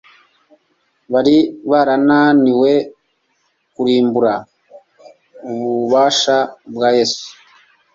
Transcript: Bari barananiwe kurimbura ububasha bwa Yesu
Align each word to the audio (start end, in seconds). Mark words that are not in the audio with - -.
Bari 1.11 1.37
barananiwe 1.71 2.71
kurimbura 3.73 4.33
ububasha 5.49 6.37
bwa 6.73 6.89
Yesu 6.97 7.25